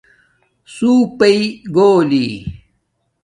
ثݸاپئ 0.73 1.37
گھولی 1.75 2.27